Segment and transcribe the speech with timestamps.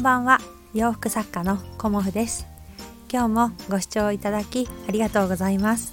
[0.00, 0.38] んばんは。
[0.72, 2.46] 洋服作家のコモフです。
[3.12, 5.92] 今日もご視聴いただきありがとうございます。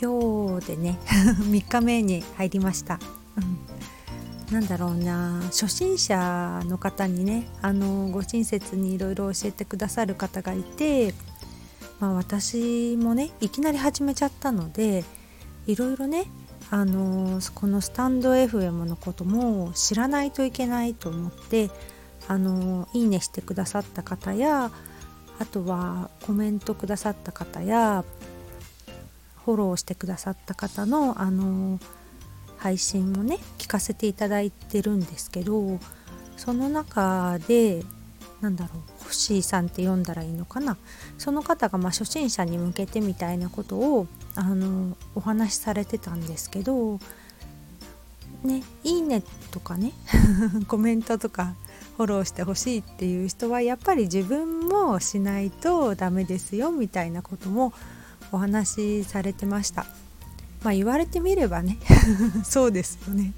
[0.00, 1.00] 今日でね
[1.50, 3.00] 3日目に入りました、
[4.48, 5.40] うん、なんだろうな。
[5.46, 11.12] 初心者の方にねあのご親切にいろいろ教えてくださる方がいて
[11.98, 15.04] まあ私もねいきなり始めちゃったので
[15.66, 16.26] いろいろね
[16.70, 21.68] あのこのスタンド FM のことも知らないといけないと思って
[22.28, 24.70] あのいいねしてくださった方や
[25.38, 28.04] あとはコメントくださった方や
[29.44, 31.80] フォローしてくださった方のあの
[32.58, 35.80] 配信もね聞かせていただいてるんですけど
[36.36, 37.82] その中で
[38.40, 40.76] なんだろう星さんって読んだらいいのかな。
[41.16, 46.98] その方がま初心者に向けてみたいなことをあのお話しされてたんですけど
[48.42, 49.92] ねいいねとかね
[50.66, 51.54] コメントとか
[51.96, 57.72] フォローしてほしいっていう人はやっぱり自分もしないとダメですよみたいなことも
[58.32, 59.86] お話しされてました。
[60.62, 61.78] まあ言われてみればね
[62.44, 63.34] そうですよね。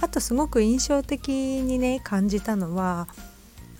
[0.00, 3.08] あとすごく印象的にね感じたのは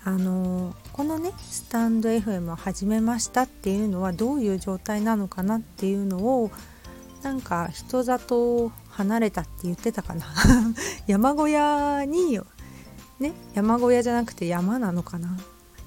[0.03, 6.51] あのこのねスタンド FM を始めましたっていうのはどういう状態なのかなっていうのを
[7.23, 10.25] なんか人里離れたって言ってたかな
[11.07, 12.39] 山小屋に
[13.19, 15.37] ね山小屋じゃなくて山なのかな。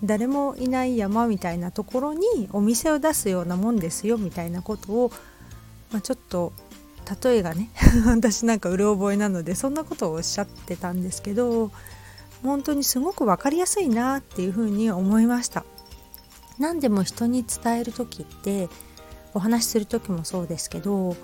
[0.05, 5.13] 誰もいない山みたいなところにお店を出すようなもんですよみたいなことを、
[5.93, 6.53] まあ、ちょっと
[7.23, 7.71] 例えがね
[8.07, 11.71] 私なんかうる覚えなのでそんなことをおっしゃってたんですけど
[12.43, 15.65] 本当にすごく分かりやすいなっていうふうに思いました。
[16.59, 18.69] 何でも人に伝える時って
[19.35, 21.17] お話しする時もそうですけど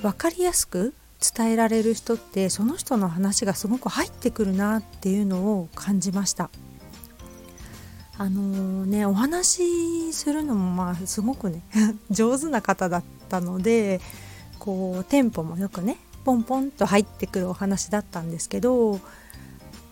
[0.00, 0.92] 分かりやすく
[1.34, 6.50] 伝えられる人ってその人の話がすごく入ってくるなっていうのを感じました。
[8.16, 11.62] あのー、ねお話しするのもまあすごくね
[12.10, 14.00] 上手な方だったので
[14.60, 19.00] こうテンポもよくねポンポンと入ってくるお話だったんですけど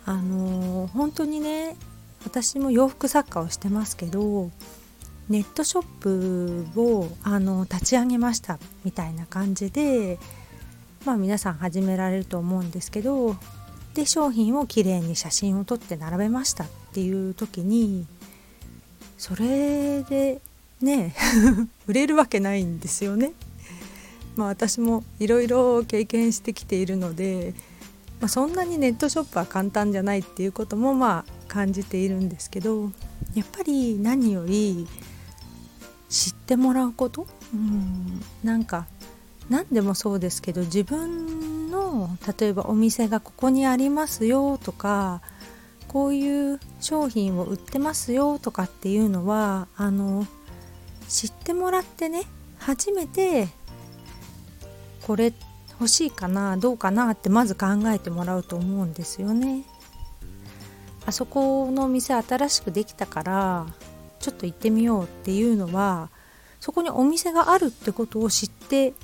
[0.05, 1.77] あのー、本当にね
[2.25, 4.51] 私も洋服作家をしてますけど
[5.29, 10.19] ネットショップをあの立ち上げましたみたいな感じで
[11.05, 13.37] まあ皆さん始められると思うんですけど
[13.95, 18.07] で商品をきれいに写真を撮って並べましたっていう時に
[19.19, 20.41] それで
[20.81, 21.15] ね
[21.87, 23.33] 売れるわけないんですよね。
[24.35, 27.53] まあ、私もいろいろ経験してきているので、
[28.19, 32.91] まあ、そんなにネットショップは簡単じゃないっていうこともまあ感じているんですけど
[33.35, 34.89] やっぱり何より
[36.09, 37.27] 知ってもらうこと？
[37.53, 38.87] うんなんか
[39.49, 45.21] 何でもそうですけど自分の例えばお店がここにありますよとか
[45.89, 50.27] こういう商品を売ってますよとかっていうのはあの
[51.09, 52.23] 知ってもらってね
[52.59, 53.49] 初めて
[55.03, 55.33] これ
[55.73, 59.65] 欲しいかなどうかなってまず考えてもらうと思うんですよね。
[61.05, 63.67] あそこのお店新しくできたから
[64.21, 66.11] ちょっと行ってみようっていうのは
[66.61, 68.95] そこにお店があるってことを知って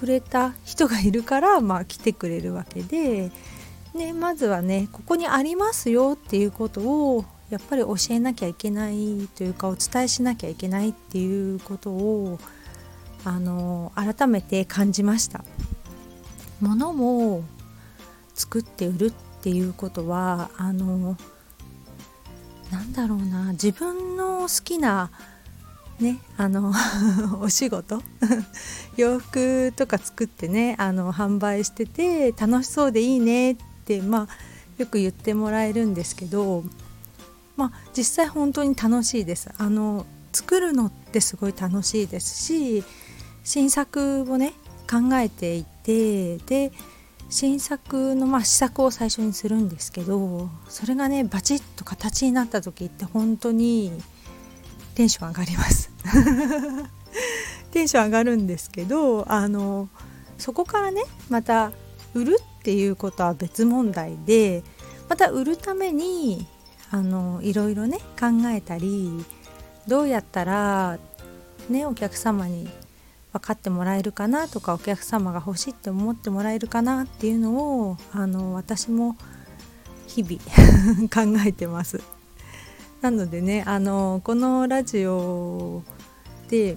[0.00, 3.30] くれた人がいるから、まあ、来てくれるわけで、
[3.94, 12.38] ね、まずはねここにありますよっていうことをやっぱり教えなきゃいけないというかお伝えしなきゃいけないっていうことを
[13.24, 15.44] あの改めて感じました。
[16.62, 17.42] 物を
[18.34, 19.12] 作って売るっ
[19.42, 21.16] ていうことはあの
[22.70, 25.10] なんだろうな自分の好きな
[26.00, 26.72] ねあの
[27.40, 28.02] お仕事
[28.96, 34.28] 洋服とか作ってねあの販売してて楽しそうでいいねってまあ
[34.78, 36.64] よく言ってもらえるんですけど
[37.56, 39.50] まあ実際本当に楽しいです。
[39.58, 42.84] あの作るのってすごい楽しいですし
[43.42, 44.54] 新作をね
[44.88, 46.72] 考えていてで
[47.28, 53.92] 新作のまあ試作を最初にするんですけどそれがねバチッと形になった時って本当に
[54.94, 55.90] テンション上がります
[57.72, 59.88] テンション上がるんですけどあの
[60.38, 61.72] そこからねまた
[62.14, 64.64] 売るっていうことは別問題で
[65.08, 66.46] また売るために
[66.90, 69.24] あのいろいろね考えたり
[69.86, 70.98] どうやったら
[71.68, 72.68] ねお客様に
[73.32, 79.16] 分かってもらえるかなとかお客様が欲しいって思ってもらえるかなっていうのをあの私も
[80.06, 82.00] 日々 考えてます。
[83.00, 85.82] なのでねあのこのラジオ
[86.48, 86.76] で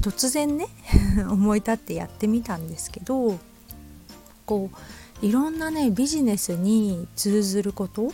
[0.00, 0.66] 突然ね
[1.28, 3.38] 思い立ってやってみたんですけど
[4.46, 4.70] こ
[5.22, 8.12] ういろんなねビジネスに通ずること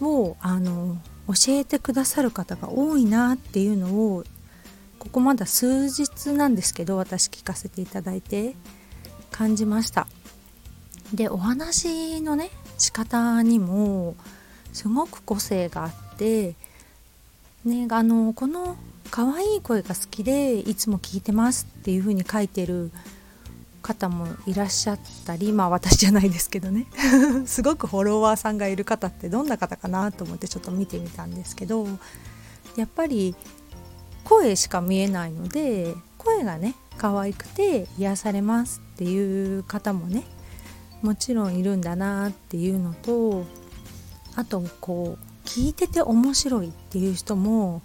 [0.00, 0.98] をあの
[1.28, 4.24] 教えてくださる方が多いなっていうのを
[4.98, 8.54] ここまだ数日なんですけど私聞かせていただいて
[9.30, 10.06] 感じました。
[11.14, 14.16] でお話のね仕方にも
[14.72, 18.76] すごく個性があってねあのこの
[19.10, 22.90] 可愛い声が好きでいつも聞いてますっていう風に書いてる
[23.82, 26.86] 方もいらっしゃったりまあ私じゃないですけどね。
[27.46, 31.86] すごくフォロワーさんがいる方ってどんな方かなと思ってちょっと見てみたんですけど
[32.76, 33.36] やっぱり
[34.24, 40.24] 声しか見えないので声がね可愛くて癒されますっていう方もね
[41.02, 43.44] もちろんいるんだなっていうのと
[44.34, 47.80] あとこう聞いてて面白いっていう人も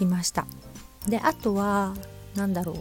[0.00, 0.46] いました
[1.08, 1.94] であとは
[2.36, 2.76] 何だろう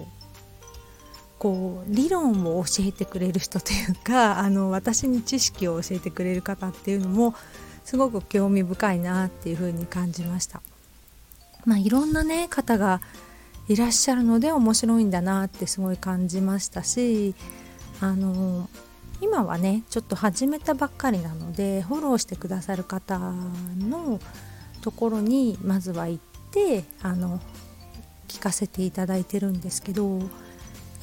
[1.40, 7.34] こう理論を教えてくれる人というか あの私に知識を教えてくれる方っていうのも
[7.84, 10.62] すごく興味深いなっていうふうに感じました。
[11.66, 13.02] まあ、いろんなね方が
[13.68, 17.34] いらっしゃるので面白いんだなってすごい感じましたし
[18.00, 18.70] あの
[19.22, 23.20] 今はねちょっと始めたばっかりなのでフォローしてくださる方
[23.78, 24.20] の
[24.82, 27.40] ところにまずは行ってあの
[28.28, 30.20] 聞かせていただいてるんですけど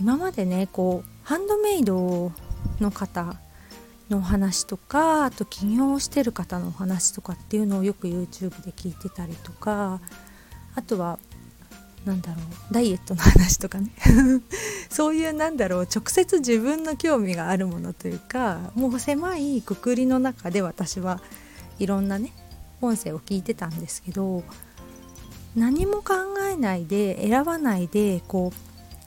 [0.01, 2.33] 今までねこうハンドメイド
[2.81, 3.37] の方
[4.11, 10.01] のお話とかあと起業してる方のお話とかっていうのをよく YouTube で聞いてたりとか
[10.75, 11.19] あとは
[12.05, 12.41] なんだろ
[12.71, 13.91] うダイエットの話とかね。
[14.91, 21.21] そういうなんだろう直接自分の興味があるものというかもう狭いくくりの中で私は
[21.79, 22.33] いろんなね
[22.81, 24.43] 音声を聞いてたんですけど
[25.55, 26.15] 何も考
[26.51, 28.53] えないで選ばないでこ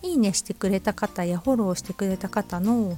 [0.04, 2.98] ういいねしてくれた方やフォローしてくれた方の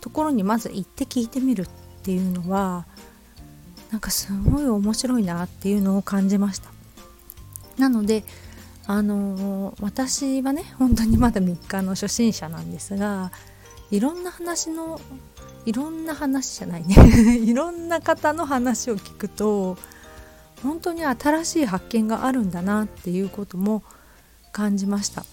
[0.00, 1.68] ところにまず行って聞いてみるっ
[2.02, 2.86] ていうのは
[3.90, 6.70] なんかすごい面白いなっていうのを感じました。
[7.78, 8.24] なので
[8.88, 13.30] あの、私はね本当にまだ3日の初心者なんですが
[13.90, 14.98] いろんな話の
[15.66, 16.96] いろんな話じゃないね。
[17.36, 19.76] いろんな方の話を聞くと
[20.62, 23.82] 本当に新しい発見があるんだなっていうことも
[24.52, 25.26] 感じました。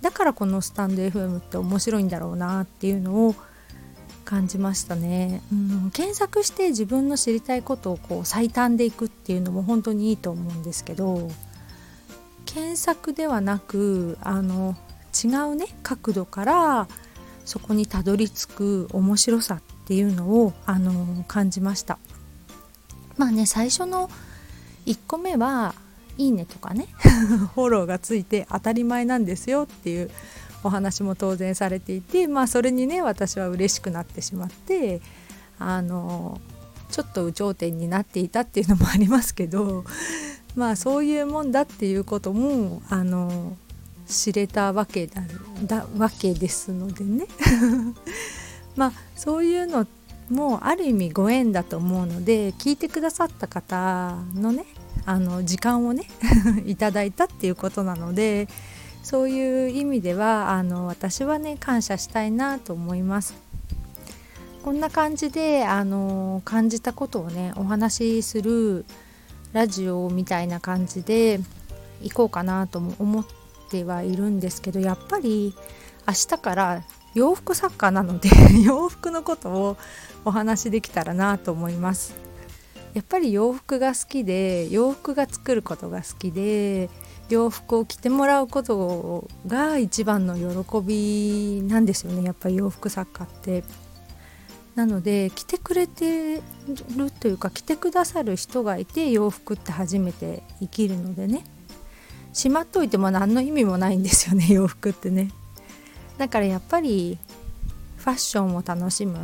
[0.00, 3.34] だからこのスタンド FM って面白いんだろうなっていうのを
[4.24, 11.30] 感じましたね、うん、検索して自分の知りたいことをこう最短でいくっていうのも本当にいいと思うんですけど
[12.46, 14.76] 検索ではなくあの
[15.24, 16.88] 違うね角度から
[17.44, 21.98] そこにたどり着く面白さっていうのをあの感じました。
[23.16, 24.08] まあね最初の
[24.86, 25.74] 1個目は
[26.16, 26.88] いいねとかね
[27.54, 30.10] フォローがついて当たり前なんですよっていう
[30.62, 35.00] お話も当然されていてまあそれにね私は嬉しくなってしまって
[35.58, 36.40] あの
[36.90, 39.84] ちょっと有頂天になっていたっていうのもありますけど
[40.56, 43.56] まあそういうもんだっていうこともあの
[44.06, 45.22] 知れたわけだ
[45.64, 47.26] だわけですのでね
[48.76, 49.86] まあそういうの
[50.30, 54.64] もある意味ご縁だと思うので聞いてくださった方のね
[55.06, 56.04] あの時間をね
[56.66, 58.48] いただいたっていうことなので
[59.02, 63.34] そういう意味ではあの私はね感謝したいなと思います。
[64.62, 68.84] こんな感じであの感じたことをねお話しする
[69.52, 71.40] ラジオみたいな感じで
[72.02, 73.26] 行こうかなとも思っ
[73.70, 75.54] てはいるんですけどやっぱり
[76.06, 76.82] 明日から
[77.14, 78.28] 洋服作家なので
[78.64, 79.76] 洋服のことを
[80.24, 82.14] お話できたらなと思います。
[82.94, 86.90] やっぱり洋服が好きで洋服が作ることが好きで
[87.28, 93.62] 洋服を着てもらうことが一番の喜びなんですよねやっぱり洋服作家って。
[94.74, 101.44] なので着てくれてるというか着てくださる人がいて洋服って初めて生きるのでね
[102.32, 105.30] しまっといても何の意味もないんですよね 洋服ってね。
[106.18, 107.18] だからやっぱり
[107.96, 109.18] ファッションを楽しむ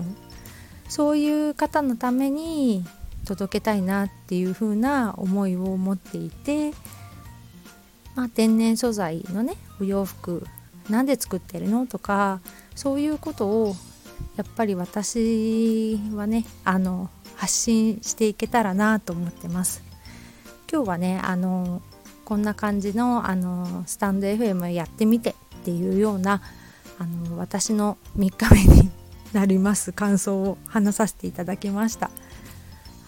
[0.89, 2.85] そういう方のために
[3.27, 6.73] 届けたいなっていう風な思いを持っていて、
[8.15, 10.47] まあ、天然素材のねお洋服
[10.89, 12.41] なんで作ってるのとか
[12.75, 13.77] そういうことを
[14.37, 19.83] やっぱり私はねあの発信していけたらなと思ってます
[20.71, 21.83] 今日はねあの
[22.25, 26.43] こんな感じのあのスタンド FM やってみてっていうような
[26.99, 28.91] あの私の3日目に
[29.33, 32.11] なります感想を話させていただきました。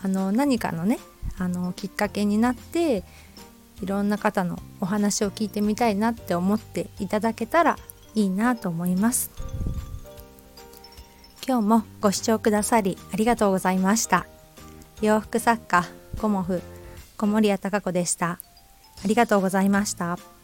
[0.02, 0.98] あの何かのね
[1.38, 3.02] あのきっかけになって
[3.82, 7.76] いろんな方のお話を聞いてみたいなって思っていただけたら
[8.14, 9.30] いいなと思います
[11.48, 14.26] 今日もご視聴くださりありがとうございました
[15.00, 15.86] 洋服作家
[16.20, 16.60] コモフ
[17.16, 18.38] 小森屋隆子でした
[19.02, 20.37] ありがとうございました。